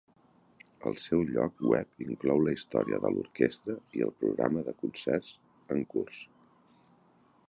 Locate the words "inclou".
2.05-2.41